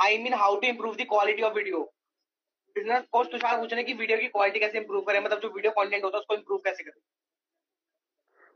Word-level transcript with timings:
I 0.00 0.18
mean 0.18 0.34
how 0.34 0.56
to 0.56 0.66
improve 0.68 0.94
the 0.96 1.06
quality 1.08 1.42
of 1.42 1.54
video 1.54 1.80
business 2.76 3.02
coach 3.12 3.30
Tushar 3.32 3.56
पूछ 3.60 3.72
रहे 3.72 3.82
कि 3.84 3.94
video 3.94 4.18
की 4.18 4.26
quality 4.28 4.60
कैसे 4.60 4.78
इंप्रूव 4.78 5.02
करें? 5.04 5.20
मतलब 5.20 5.40
जो 5.40 5.48
वीडियो 5.54 5.72
कंटेंट 5.72 6.04
होता 6.04 6.16
है 6.16 6.20
उसको 6.20 6.34
इंप्रूव 6.34 6.58
कैसे 6.64 6.82
करें? 6.84 7.00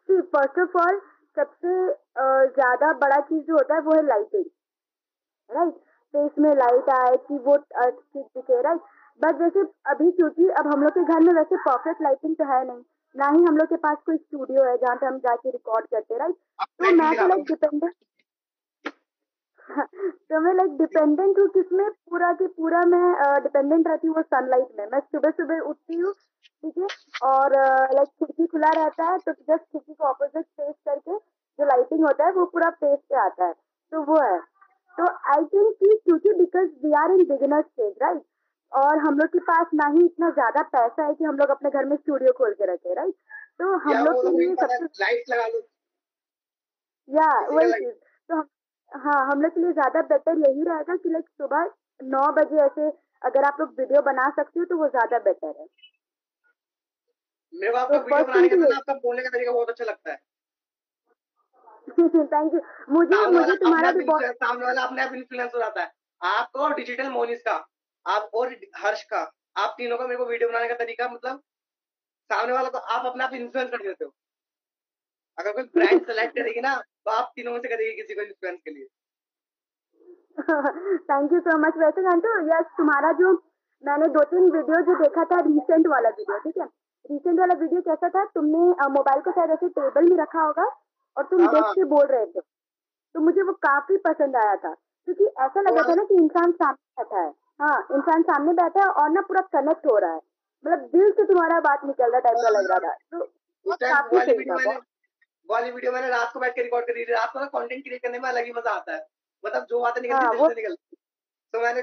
फ़र्स्ट 0.08 0.58
ऑफ़ 0.60 0.76
ऑल 0.82 1.00
सबसे 1.36 1.74
ज़्यादा 2.54 2.92
बड़ा 2.98 3.20
चीज़ 3.22 3.42
जो 3.44 3.54
होता 3.54 3.74
है 3.74 3.80
वो 3.82 3.94
है 3.94 4.02
लाइटिंग 4.06 4.44
राइट 5.50 5.74
तो 6.14 6.26
इसमें 6.26 6.50
लाइट 6.56 6.88
आए 6.90 7.16
कि 7.28 7.38
वो 7.46 7.56
ठीक 7.56 8.24
दिखे 8.26 8.60
राइट 8.62 8.80
बट 9.20 9.38
जैसे 9.38 9.60
अभी 9.90 10.10
क्योंकि 10.12 10.48
अब 10.60 10.66
हम 10.66 10.82
लोग 10.82 10.92
के 10.92 11.04
घर 11.14 11.20
में 11.20 11.32
वैसे 11.34 11.56
परफेक्ट 11.64 12.02
लाइटिंग 12.02 12.36
तो 12.36 12.44
है 12.44 12.64
नहीं। 12.66 12.82
ना 13.14 13.26
ही 13.28 13.42
हम 13.44 13.56
लोग 13.56 13.68
के 13.68 13.76
पास 13.82 13.96
कोई 14.06 14.16
स्टूडियो 14.16 14.64
है 14.64 14.76
जहाँ 14.76 14.96
पे 14.96 15.06
हम 15.06 15.18
जाके 15.26 15.50
रिकॉर्ड 15.50 15.86
करते 15.86 16.18
राइट 16.18 16.34
तो 16.80 16.90
मैं 16.96 17.14
तो 17.16 17.26
लाइक 17.28 17.44
डिपेंडेंट 17.48 17.92
तो 20.30 20.40
मैं 20.40 20.52
लाइक 20.54 20.76
डिपेंडेंट 20.78 21.38
हूँ 21.38 21.46
किसमें 21.54 21.90
पूरा 21.90 22.32
की 22.32 22.46
पूरा 22.58 22.80
मैं 22.86 23.42
डिपेंडेंट 23.42 23.88
रहती 23.88 24.06
हूँ 24.08 24.16
वो 24.16 24.22
सनलाइट 24.22 24.68
में। 24.78 24.86
मैं 24.92 25.00
सुबह 25.00 25.30
सुबह 25.32 25.58
उठती 25.70 25.98
हूँ 25.98 26.12
ठीक 26.12 26.78
है? 26.78 26.86
और 27.28 27.52
लाइक 27.94 28.08
खिड़की 28.08 28.46
खुला 28.46 28.70
रहता 28.76 29.10
है 29.10 29.18
तो 29.18 29.32
जस्ट 29.32 29.62
खिड़की 29.62 29.92
को 29.94 30.04
ऑपोजिट 30.08 30.44
फेस 30.44 30.74
करके 30.88 31.16
जो 31.58 31.66
लाइटिंग 31.66 32.04
होता 32.04 32.26
है 32.26 32.32
वो 32.32 32.44
पूरा 32.52 32.70
फेस 32.72 32.98
पे 32.98 33.16
आता 33.20 33.46
है। 33.46 33.52
तो 33.92 34.02
वो 34.04 34.20
है। 34.22 34.38
तो 34.96 35.06
आई 35.32 35.44
थिंक 35.52 35.74
कि 35.74 35.98
क्योंकि 36.04 36.32
because 36.38 36.68
we 36.84 36.92
are 37.02 37.10
in 37.10 37.24
beginner 37.28 37.62
stage 37.62 37.94
right 38.02 38.22
और 38.72 38.98
हम 38.98 39.18
लोग 39.18 39.28
के 39.28 39.38
पास 39.48 39.66
ना 39.74 39.86
ही 39.96 40.04
इतना 40.04 40.30
ज़्यादा 40.30 40.62
पैसा 40.72 41.06
है 41.06 41.14
कि 41.14 41.24
हम 41.24 41.36
लोग 41.38 41.50
अपने 41.50 41.70
घर 41.70 41.84
में 41.84 41.96
स्टूडियो 41.96 42.32
खोल 42.38 42.52
के 42.52 42.72
रखे 42.72 42.94
राइट 42.94 43.14
तो 43.58 43.76
हम 43.78 44.04
लोग 44.04 44.22
के 44.24 44.36
लिए 44.38 44.54
सबसे 44.54 44.84
लाइट 45.02 45.30
लगा 45.30 45.46
लो 45.46 45.60
या 47.08 47.28
वही 47.48 47.72
चीज़। 47.72 47.94
तो 48.28 48.40
हाँ 48.94 49.24
हम 49.26 49.40
लोग 49.42 49.52
के 49.52 49.60
लिए 49.60 49.72
ज़्यादा 49.72 50.02
बेटर 50.02 50.38
यही 50.38 50.62
रहेगा 50.62 50.96
कि 50.96 51.10
लाइक 51.10 51.24
सुबह 51.38 51.70
नौ 52.00 52.26
बजे 52.32 52.60
ऐसे 52.64 52.88
अगर 53.22 53.44
आप 53.44 53.56
लोग 53.60 53.74
वीडियो 53.80 54.02
बना 54.02 54.28
सकते 54.30 54.60
हो 54.60 54.64
तो 54.64 54.76
वो 54.76 54.88
ज़्यादा 54.88 55.18
बेटर 55.18 55.54
है। 55.60 55.66
मेरे 57.52 57.72
को 57.72 57.78
आपका 57.78 57.98
वीडियो 57.98 58.24
बनाने 58.24 58.48
का 58.48 58.76
आपका 58.76 58.94
बोलने 58.94 59.22
का 59.22 59.28
तरीका 59.28 59.52
बहुत 59.52 59.70
अच्छा 59.70 59.84
लगता 59.84 60.12
है। 60.12 60.18
थैंक 62.32 62.54
यू 62.54 62.60
मुझे 62.90 63.26
मुझे 63.28 63.56
तुम्हारा 63.56 63.90
भी 63.92 64.04
बहुत 64.04 64.22
सामने 64.22 64.64
वाला 64.66 64.82
अपने 64.82 65.02
आप 65.02 65.14
इन्फ्लुएंस 65.14 65.54
हो। 65.54 65.60
जाता 65.60 65.82
है 65.82 65.90
आपको 66.20 66.58
और 66.58 66.74
डिजिटल 66.74 67.08
मोनिस 67.10 67.42
का 67.42 67.54
आप 68.06 68.30
और 68.34 68.54
हर्ष 68.76 69.02
का 69.04 69.30
आप 69.56 69.74
तीनों 69.78 69.96
का 69.98 70.06
मेरे 70.06 70.18
को 70.18 70.26
वीडियो 70.26 70.48
बनाने 70.48 70.68
का 70.68 70.74
तरीका 70.74 71.08
मतलब 71.08 71.42
सामने 72.30 72.52
वाला 72.52 72.68
तो 72.68 72.78
आप 72.78 73.06
अपने 73.06 73.24
आप 73.24 73.34
इन्फ्लुएंस 73.34 73.70
कर 73.70 73.82
देते 73.82 74.04
हो। 74.04 74.10
अगर 75.38 75.52
कोई 75.52 75.62
ब्रांड 75.74 76.06
सेलेक्ट 76.06 76.34
करेगी 76.34 76.60
ना 76.60 76.74
तो 76.76 77.10
आप 77.10 77.32
तीनों 77.36 77.52
में 77.52 77.60
से 77.60 77.68
करेगी 77.68 77.96
किसी 77.96 78.14
को 78.14 78.22
इन्फ्लुएंस 78.22 78.60
के 78.64 78.70
लिए। 78.70 78.86
थैंक 81.10 81.32
यू 81.32 81.40
सो 81.40 81.58
मच 81.58 81.76
वैसे 81.78 82.00
हो 82.00 82.38
यस 82.48 82.70
तुम्हारा 82.78 83.12
जो 83.18 83.32
मैंने 83.84 84.06
दो 84.08 84.22
तीन 84.24 84.50
वीडियो 84.52 84.80
जो 84.82 84.94
देखा 85.02 85.24
था 85.24 85.40
रिसेंट 85.40 85.86
वाला 85.86 86.08
वीडियो 86.10 86.38
ठीक 86.38 86.58
है? 86.58 86.66
रिसेंट 87.10 87.38
वाला 87.40 87.54
वीडियो 87.54 87.80
कैसा 87.82 88.08
था? 88.08 88.24
तुमने 88.24 88.88
मोबाइल 88.90 89.20
को 89.20 89.32
शायद 89.32 89.50
ऐसे 89.50 89.68
टेबल 89.70 90.08
में 90.10 90.16
रखा 90.18 90.42
होगा 90.42 90.64
और 91.16 91.24
तुम 91.24 91.40
हाँ, 91.40 91.52
देख 91.54 91.64
हाँ। 91.64 91.72
के 91.74 91.84
बोल 91.84 92.06
रहे 92.06 92.26
थे। 92.26 92.40
तो 92.40 93.20
मुझे 93.20 93.42
वो 93.42 93.52
काफ़ी 93.62 93.96
पसंद 94.06 94.36
आया 94.36 94.54
था 94.56 94.72
क्योंकि 95.08 95.24
ऐसा 95.24 95.60
लगा 95.60 95.82
था 95.88 95.94
ना 95.94 96.04
कि 96.04 96.14
इंसान 96.14 96.52
सामने 96.52 97.02
बैठा 97.02 97.20
है। 97.20 97.32
हाँ 97.60 97.76
इंसान 97.92 98.22
सामने 98.22 98.52
बैठा 98.52 98.80
है 98.80 98.88
और 99.02 99.10
ना 99.10 99.20
पूरा 99.20 99.40
कनेक्ट 99.52 99.86
हो 99.86 99.98
रहा 99.98 100.12
है। 100.12 100.20
मतलब 100.64 100.88
दिल 100.92 101.12
से 101.12 101.24
तुम्हारा 101.24 101.60
बात 101.60 101.84
निकल 101.84 102.10
रहा 102.10 102.20
टाइप 102.20 102.36
का 102.36 102.48
लग 102.48 102.70
रहा 102.70 102.78
था। 102.78 102.94
तो 103.12 103.76
काफ़ी 103.76 104.18
सही 104.20 104.44
था 104.44 104.78
वाली 105.48 105.70
वीडियो 105.70 105.92
मैंने 105.92 106.08
रात 106.08 106.30
को 106.32 106.40
बैठ 106.40 106.52
के 106.52 106.62
रिकॉर्ड 106.62 106.86
करी 106.86 107.04
थी। 107.04 107.12
रात 107.12 107.32
को 107.32 107.40
ना 107.40 107.46
कंटेंट 107.48 107.82
क्रिएट 107.82 108.02
करने 108.02 108.18
में 108.18 108.28
अलग 108.28 108.44
ही 108.44 108.52
मज़ा 108.52 108.70
आता 108.72 108.92
है। 108.92 109.06
मतलब 109.44 109.66
जो 109.70 109.80
बातें 109.80 110.00
निकलती 110.02 110.24
हाँ, 110.26 110.32
है 110.34 110.54
निकलती 110.54 110.96
तो 111.54 111.62
मैंने 111.62 111.82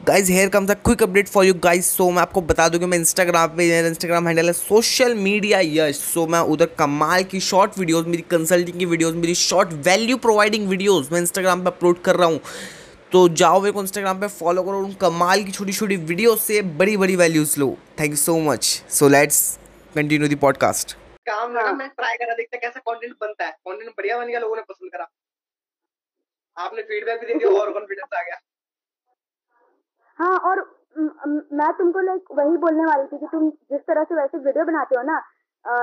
guys 0.00 0.30
here 0.32 0.48
comes 0.48 0.70
a 0.70 0.74
quick 0.76 1.02
update 1.02 1.28
for 1.28 1.44
you 1.44 1.54
guys 1.64 1.84
so 1.86 2.10
मैं 2.10 2.22
आपको 2.22 2.40
बता 2.42 2.68
दूँ 2.68 2.80
कि 2.80 2.86
मैं 2.86 2.98
इंस्टाग्राम 2.98 3.48
पे 3.48 3.54
मेरा 3.56 3.88
इंस्टाग्राम 3.88 4.28
हैंडल 4.28 4.46
है 4.46 4.52
सोशल 4.52 5.14
मीडिया 5.16 5.60
यश 5.62 5.98
सो 5.98 6.26
मैं 6.26 6.40
उधर 6.52 6.66
कमाल 6.78 7.24
की 7.24 7.40
शॉर्ट 7.40 7.78
वीडियोस 7.78 8.06
मेरी 8.06 8.22
कंसल्टिंग 8.30 8.78
की 8.78 8.86
वीडियोस 8.86 9.14
मेरी 9.16 9.34
शॉर्ट 9.36 9.72
वैल्यू 9.88 10.16
प्रोवाइडिंग 10.18 10.68
वीडियोस 10.68 11.12
मैं 11.12 11.20
इंस्टाग्राम 11.20 11.64
पे 11.64 11.70
अपलोड 11.70 12.02
कर 12.02 12.16
रहा 12.16 12.28
हूँ। 12.28 12.40
तो 13.12 13.28
जाओ 13.30 13.60
मेरे 13.60 13.72
को 13.72 13.80
इंस्टाग्राम 13.80 14.20
पे 14.20 14.26
फॉलो 14.28 14.62
करो 14.62 14.78
उन 14.78 14.92
कमाल 15.00 15.42
की 15.44 15.52
छोटी 15.52 15.72
छोटी 15.72 15.96
वीडियो 15.96 16.34
से 16.38 16.62
बड़ी 16.62 16.96
बड़ी 16.96 17.16
values 17.16 17.58
low. 17.60 17.76
Thank 18.00 18.10
you 18.10 18.16
so 18.16 18.38
much 18.42 18.64
so 18.90 19.08
let's 19.08 19.58
continue 19.94 20.28
the 20.28 20.34
podcast 20.38 20.96
काम 21.30 21.54
लगा 21.54 21.72
मैं 21.74 21.88
ट्राई 21.90 22.16
करा 22.18 22.34
देखते 22.34 22.58
कैसा 22.58 22.80
कंटेंट 22.82 23.16
बनता 23.20 23.46
है। 23.46 23.52
कंटेंट 23.52 23.90
बढ़िया 23.92 24.18
बन 24.18 24.26
गया 24.26 24.40
लोगों 24.40 24.56
ने 24.56 24.62
पसंद 24.64 24.92
करा। 24.92 25.06
आपने 26.56 26.82
फीडबैक 26.84 27.20
भी 27.20 27.26
दे 27.26 27.34
दिया 27.34 27.60
और 27.60 27.72
कॉन्फिडेंस 27.72 28.14
आ 28.14 28.22
गया। 28.22 28.38
हाँ 30.18 30.36
और 30.40 30.60
मैं 30.96 31.72
तुमको 31.74 32.00
लाइक 32.02 32.32
वही 32.34 32.56
बोलने 32.58 32.84
वाली 32.86 33.04
थी 33.06 33.18
कि 33.18 33.26
तुम 33.32 33.50
जिस 33.50 33.80
तरह 33.82 34.04
से 34.04 34.14
वैसे 34.14 34.38
वीडियो 34.40 34.64
बनाते 34.66 34.96
हो 34.96 35.02
ना 35.04 35.18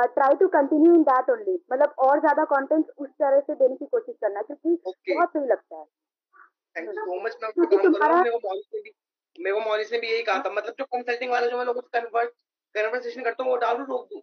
try 0.09 0.35
to 0.35 0.47
continue 0.49 0.93
in 0.95 1.01
that 1.03 1.29
only 1.29 1.53
मतलब 1.71 1.93
और 1.99 2.19
ज़्यादा 2.19 2.43
कंटेंट 2.47 2.89
उस 2.97 3.09
तरह 3.11 3.39
से 3.41 3.55
देने 3.55 3.75
की 3.75 3.85
कोशिश 3.87 4.15
करना 4.21 4.41
क्योंकि 4.41 4.77
okay. 4.83 5.15
बहुत 5.15 5.29
सही 5.29 5.45
लगता 5.47 5.77
है। 5.77 5.85
थैंक 6.75 6.87
यू 6.87 6.93
सो 6.95 7.21
मच 7.23 7.37
मैं 7.43 7.51
क्योंकि 7.51 7.77
तुम्हारा 7.77 8.15
मेरे 8.17 8.31
को 8.31 8.47
मॉनिस 8.47 8.65
ने 8.73 8.81
भी 8.81 8.93
मेरे 9.35 9.53
को 9.53 9.69
मॉनिस 9.69 9.91
ने 9.91 9.99
भी 9.99 10.11
यही 10.11 10.23
कहा 10.23 10.41
था। 10.41 10.49
मतलब 10.51 10.75
जो 10.79 10.85
कंसल्टिंग 10.87 11.31
वाला 11.31 11.47
जो 11.47 11.57
मैं 11.57 11.65
लोगों 11.65 11.81
से 11.81 11.99
कन्वर्ट 11.99 12.29
कन्वर्सेशन 12.75 13.23
करता 13.23 13.43
हूँ 13.43 13.51
वो 13.51 13.57
डालू 13.59 13.83
रोक 13.85 14.07
दूँ? 14.07 14.21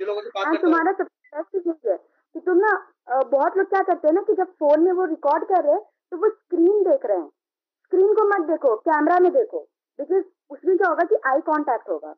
जो 0.00 0.06
लोगों 0.06 0.22
से 0.22 0.28
बात 0.30 0.48
करता 0.48 0.58
तुम्हारा 0.62 0.92
सबसे 0.92 1.36
बेस्ट 1.36 1.58
चीज़ 1.58 1.88
है 1.90 1.96
कि 2.34 2.40
तुम 2.40 2.58
ना 2.58 2.72
बहुत 3.26 3.56
लोग 3.56 3.68
क्या 3.68 3.80
करते 3.82 4.08
हैं 4.08 4.14
ना 4.14 4.22
कि 4.22 4.32
जब 4.34 4.52
फ़ोन 4.54 4.80
में 4.80 4.92
वो 4.92 5.04
रिकॉर्ड 5.04 5.44
कर 5.44 5.62
रहे 5.64 5.72
हैं 5.74 5.82
तो 6.12 6.16
वो 6.16 6.28
स्क्रीन 6.30 6.82
देख 6.82 7.06
रहे 7.06 7.18
हैं। 7.18 7.28
स्क्रीन 7.86 8.14
को 8.14 8.28
मत 8.28 8.46
देखो 8.48 8.76
कैमरा 8.88 9.18
में 9.20 9.32
देखो 9.32 9.60
बिकॉज़ 9.98 10.24
उसमें 10.50 10.76
क्या 10.78 10.88
होगा 10.88 11.04
कि 11.04 11.16
आई 11.26 11.40
कांटेक्ट 11.46 11.88
होगा। 11.88 12.14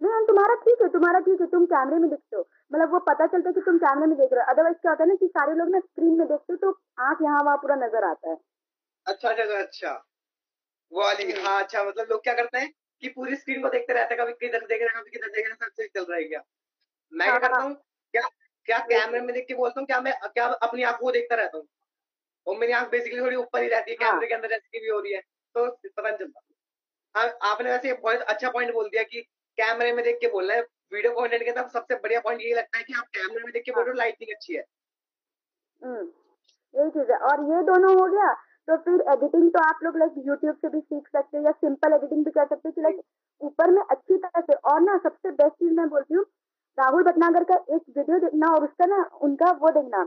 नहीं 0.00 0.12
हम 0.12 0.24
तुम्हारा 0.26 0.54
ठीक 0.54 0.82
है 0.82 0.88
तुम्हारा 0.88 1.18
ठीक 1.20 1.40
है 1.40 1.46
तुम 1.46 1.64
कैमरे 1.66 1.98
में 1.98 2.08
देखते 2.10 2.36
हो। 2.36 2.42
मतलब 2.72 2.92
वो 2.92 2.98
पता 3.08 3.26
चलता 3.26 3.48
है 3.48 3.54
कि 3.54 3.60
तुम 3.60 3.78
कैमरे 3.78 4.06
में 4.06 4.16
देख 4.18 4.32
रहे 4.32 4.44
हो। 4.44 4.52
अदरवाइज़ 4.52 4.76
क्या 4.76 4.92
होता 4.92 5.02
है 5.04 5.08
ना 5.08 5.14
कि 5.14 5.26
सारे 5.28 5.54
लोग 5.54 5.68
ना 5.68 5.78
स्क्रीन 5.80 6.18
में 6.18 6.26
देखते 6.28 6.52
हो 6.52 6.56
तो 6.56 6.70
आँख 7.02 7.22
यहाँ 7.22 7.42
वहाँ 7.44 7.56
पूरा 7.56 7.74
नज़र 7.86 8.04
आता 8.04 8.30
है। 8.30 8.36
अच्छा 9.06 9.28
अच्छा 9.30 9.58
अच्छा। 9.58 10.07
वाली। 10.92 11.32
हाँ 11.34 11.62
अच्छा 11.62 11.84
मतलब 11.84 12.06
लोग 12.10 12.22
क्या 12.22 12.34
करते 12.34 12.58
हैं 12.58 12.72
कि 13.02 13.08
पूरी 13.08 13.36
स्क्रीन 13.36 13.62
को 13.62 13.68
देखते 13.68 13.92
रहते 13.92 14.14
हैं 14.14 14.22
कभी 14.24 14.32
किधर 14.40 14.66
देख 14.66 14.80
रहे 14.80 14.88
हैं 14.88 15.00
कभी 15.00 15.10
किधर 15.10 15.28
देख 15.28 15.44
रहे 15.44 15.50
हैं 15.50 15.56
सब 15.58 15.72
चीज़ 15.72 15.88
चल 15.94 16.04
रहा 16.04 16.16
है 16.16 16.24
क्या 16.24 16.42
मैं 17.12 17.26
क्या 17.26 17.32
हाँ, 17.32 17.40
करता 17.40 17.56
हाँ। 17.56 17.68
हूँ 17.68 17.74
क्या 18.14 18.22
क्या 18.68 18.78
कैमरे 18.88 19.20
में 19.20 19.34
देख 19.34 19.46
के 19.48 19.54
बोलता 19.54 19.80
हूँ 19.80 19.86
क्या 19.86 20.00
मैं 20.00 20.12
क्या 20.24 20.46
अपनी 20.46 20.82
आँखों 20.82 21.06
को 21.06 21.12
देखता 21.12 21.34
रहता 21.34 21.58
हूँ 21.58 21.66
और 22.46 22.56
मेरी 22.58 22.72
आँख 22.72 22.90
बेसिकली 22.90 23.20
थोड़ी 23.20 23.36
ऊपर 23.36 23.62
ही 23.62 23.68
रहती 23.68 23.90
है 23.90 23.96
कैमरे 23.96 24.16
हाँ। 24.16 24.28
के 24.28 24.34
अंदर 24.34 24.48
जैसे 24.48 24.80
भी 24.80 24.88
हो 24.88 25.00
रही 25.00 25.12
है 25.12 25.20
तो 25.54 25.66
पता 25.68 26.08
नहीं 26.08 26.16
चलता 26.18 26.40
हाँ 27.14 27.50
आपने 27.52 27.70
वैसे 27.70 27.92
बहुत 27.92 28.20
अच्छा 28.24 28.50
पॉइंट 28.50 28.72
बोल 28.72 28.88
दिया 28.88 29.02
कि 29.02 29.20
कैमरे 29.58 29.92
में 29.92 30.04
देख 30.04 30.18
के 30.20 30.28
बोलना 30.28 30.54
है 30.54 30.60
वीडियो 30.92 31.12
कंटेंट 31.12 31.42
के 31.44 31.50
साथ 31.50 31.68
सबसे 31.68 31.94
बढ़िया 31.94 32.20
पॉइंट 32.20 32.40
ये 32.42 32.54
लगता 32.54 32.78
है 32.78 32.84
कि 32.84 32.92
आप 32.92 33.06
कैमरे 33.14 33.42
में 33.44 33.52
देख 33.52 33.62
के 33.64 33.72
बोल 33.72 33.84
रहे 33.84 33.92
हो 33.92 33.96
लाइटिंग 33.98 34.34
अच्छी 34.34 34.54
है 34.54 34.64
हम्म, 35.82 36.04
यही 36.74 36.90
चीज़ 36.90 37.10
है 37.12 37.18
और 37.30 37.42
ये 37.52 37.62
दोनों 37.64 37.94
हो 37.94 38.06
गया 38.06 38.30
तो 38.68 38.76
फिर 38.76 39.00
एडिटिंग 39.10 39.50
तो 39.50 39.60
आप 39.64 39.78
लोग 39.82 39.96
लाइक 39.98 40.14
यूट्यूब 40.26 40.54
से 40.54 40.68
भी 40.68 40.80
सीख 40.80 41.06
सकते 41.08 41.36
हैं 41.36 41.44
या 41.44 41.50
सिंपल 41.52 41.92
एडिटिंग 41.94 42.24
भी 42.24 42.30
कर 42.30 42.46
सकते 42.46 42.68
हैं 42.68 42.72
कि 42.74 42.80
लाइक 42.80 43.00
ऊपर 43.40 43.70
में 43.70 43.82
अच्छी 43.82 44.16
तरह 44.16 44.40
से 44.40 44.54
और 44.70 44.80
ना 44.80 44.96
सबसे 45.04 45.30
बेस्ट 45.32 45.54
चीज़ 45.54 45.72
मैं 45.74 45.88
बोलती 45.88 46.14
हूँ 46.14 46.24
राहुल 46.78 47.02
भटनागर 47.02 47.44
का 47.44 47.54
एक 47.54 47.82
वीडियो 47.98 48.18
देखना 48.18 48.50
और 48.54 48.64
उसका 48.64 48.86
ना 48.86 48.98
उनका 49.22 49.50
वो 49.62 49.70
देखना 49.70 50.02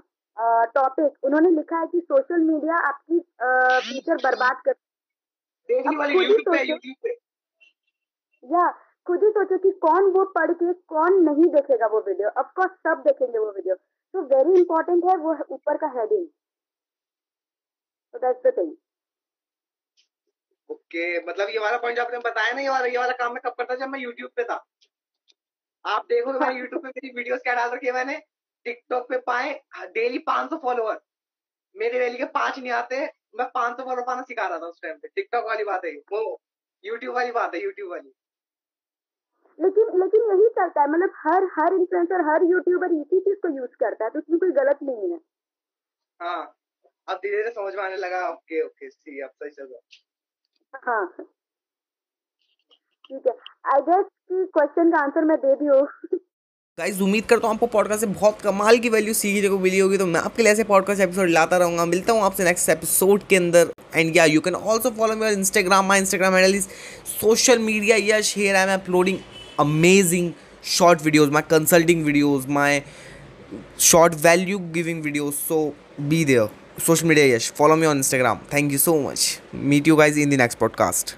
टॉपिक 0.75 1.25
उन्होंने 1.25 1.49
लिखा 1.49 1.79
है 1.79 1.87
कि 1.87 1.99
सोशल 2.01 2.41
मीडिया 2.41 2.75
आपकी 2.89 3.19
फ्यूचर 3.19 4.21
बर्बाद 4.23 4.61
कर 4.65 4.73
खुद 5.69 6.25
ही 6.25 6.37
सोचो। 6.37 6.77
या 8.43 8.69
खुद 9.07 9.23
ही 9.23 9.29
सोचो 9.31 9.57
कि 9.57 9.71
कौन 9.81 10.11
वो 10.11 10.23
पढ़ 10.35 10.51
के 10.53 10.73
कौन 10.93 11.21
नहीं 11.23 11.49
देखेगा 11.51 11.87
वो 11.87 12.03
वीडियो 12.07 12.29
ऑफकोर्स 12.39 12.71
सब 12.87 13.01
देखेंगे 13.07 13.37
वो 13.37 13.49
वीडियो 13.49 13.75
तो 13.75 14.21
वेरी 14.35 14.59
इंपॉर्टेंट 14.59 15.05
है 15.05 15.17
वो 15.17 15.35
ऊपर 15.49 15.77
का 15.77 15.91
हेडिंग 15.97 16.25
तो 18.13 18.19
दैट्स 18.19 18.41
द 18.45 18.53
थिंग 18.57 18.75
ओके 20.69 21.03
मतलब 21.27 21.49
ये 21.49 21.59
वाला 21.59 21.77
पॉइंट 21.77 21.99
आपने 21.99 22.17
बताया 22.19 22.53
ना 22.53 22.61
ये 22.61 22.69
वाला 22.69 22.85
ये 22.85 22.97
वाला 22.97 23.13
काम 23.15 23.33
मैं 23.33 23.41
कब 23.45 23.53
करता 23.57 23.75
जब 23.75 23.89
मैं 23.89 23.99
यूट्यूब 23.99 24.29
पे 24.35 24.43
था। 24.43 24.63
आप 25.85 26.05
देखो 26.05 26.33
मैंने 26.33 26.59
यूट्यूब 26.59 26.81
पे 26.83 26.87
मेरी 26.89 27.09
वीडियोस 27.15 27.41
क्या 27.43 27.53
डाल 27.55 27.69
रखी 27.71 27.87
है? 27.87 27.93
मैंने 27.93 28.17
टिकटॉक 28.65 29.07
पे 29.09 29.17
पाए 29.27 29.53
डेली 29.95 30.17
500 30.27 30.57
फॉलोअर 30.63 30.99
मेरे 31.75 31.99
डेली 31.99 32.17
के 32.17 32.25
पाँच 32.35 32.59
नहीं 32.59 32.71
आते 32.73 32.99
मैं 33.39 33.47
500 33.53 33.83
फॉलोअर 33.83 34.05
पाना 34.07 34.21
सिखा 34.23 34.47
रहा 34.47 34.59
था 34.59 34.67
उस 34.67 34.81
टाइम 34.81 34.97
पे। 34.97 35.07
टिकटॉक 35.09 35.45
वाली 35.45 35.63
बात 35.65 35.85
है 35.85 35.91
वो 36.13 36.23
यूट्यूब 36.83 37.15
वाली 37.15 37.31
बात 37.31 37.55
है 37.55 37.63
यूट्यूब 37.63 37.91
वाली। 37.91 38.11
लेकिन 39.59 39.99
लेकिन 39.99 40.21
यही 40.31 40.47
चलता 40.49 40.81
है 40.81 40.89
मतलब 40.91 41.13
हर 41.17 41.43
हर 41.53 41.73
इन्फ्लुएंसर 41.73 42.21
हर 42.29 42.43
यूट्यूबर 42.45 42.93
इसी 42.93 43.19
चीज़ 43.19 43.39
को 43.43 43.49
यूज़ 43.57 43.75
करता 43.79 44.05
है 44.05 44.09
तो 44.11 44.19
उसमें 44.19 44.39
कोई 44.39 44.51
गलत 44.53 44.79
नहीं 44.83 45.11
है। 45.11 45.19
हाँ। 46.19 46.53
धीरे 47.23 47.37
धीरे 47.37 47.51
समझ 47.51 47.73
में 47.75 47.83
आने 47.83 47.97
लगा। 47.97 48.27
ओके 48.29 48.61
ओके 48.65 48.89
सी 48.89 49.21
अब 49.21 49.29
सही 49.29 49.49
चल 49.49 49.63
रहा। 49.63 50.81
हाँ। 50.85 51.05
ठीक 53.05 53.27
है। 53.27 53.33
आई 53.73 53.81
गेस 53.89 54.05
कि 54.05 54.45
क्वेश्चन 54.57 54.91
का 54.91 54.99
आंसर 55.03 55.25
मैं 55.25 55.37
दे 55.37 55.55
दी 55.55 55.65
हूँ। 55.65 55.87
गाइज़ 56.77 57.01
उम्मीद 57.03 57.25
करता 57.29 57.47
हूँ 57.47 57.55
आपको 57.55 57.67
पॉडकास्ट 57.67 58.01
से 58.01 58.07
बहुत 58.07 58.41
कमाल 58.41 58.77
की 58.79 58.89
वैल्यू 58.89 59.13
सीखने 59.13 59.49
को 59.49 59.57
मिली 59.59 59.79
होगी। 59.79 59.97
तो 59.97 60.05
मैं 60.05 60.19
आपके 60.19 60.43
लिए 60.43 60.51
ऐसे 60.51 60.63
पॉडकास्ट 60.69 61.01
एपिसोड 61.01 61.29
लाता 61.29 61.57
रहूँगा। 61.57 61.85
मिलता 61.85 62.13
हूँ 62.13 62.23
आपसे 62.25 62.43
नेक्स्ट 62.43 62.69
एपिसोड 62.69 63.27
के 63.29 63.35
अंदर। 63.35 63.73
एंड 63.95 64.15
या 64.17 64.25
you 64.25 64.41
can 64.41 64.55
also 64.55 64.89
follow 64.99 65.15
me 65.15 65.31
Instagram 65.33 65.85
my 65.87 65.99
Instagram 65.99 66.35
handle 66.35 66.55
is 66.55 66.67
social 67.09 67.59
media 67.59 67.97
Yash 68.15 68.35
here 68.37 68.55
I 68.55 68.63
am 68.63 68.73
uploading 68.79 69.19
amazing 69.59 70.31
short 70.69 70.99
videos 71.05 71.31
my 71.35 71.41
consulting 71.51 72.01
videos 72.07 72.43
my 72.55 72.71
short 73.85 74.17
value 74.25 74.59
giving 74.75 74.99
videos. 75.05 75.39
So 75.47 75.57
be 76.11 76.19
there. 76.31 76.49
Social 76.81 77.07
media 77.07 77.25
yes 77.27 77.51
follow 77.51 77.75
me 77.75 77.85
on 77.85 77.97
instagram 77.99 78.39
thank 78.53 78.71
you 78.71 78.77
so 78.77 78.99
much 79.01 79.39
meet 79.53 79.85
you 79.87 79.95
guys 79.97 80.17
in 80.17 80.29
the 80.29 80.37
next 80.37 80.57
podcast 80.59 81.15